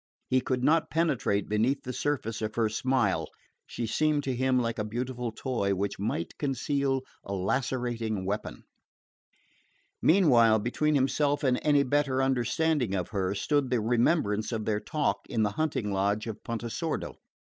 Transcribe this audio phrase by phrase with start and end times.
[0.31, 3.27] He could not penetrate beneath the surface of her smile:
[3.67, 8.63] she seemed to him like a beautiful toy which might conceal a lacerating weapon.
[10.01, 15.19] Meanwhile between himself and any better understanding of her stood the remembrance of their talk
[15.29, 17.19] in the hunting lodge of Pontesordo.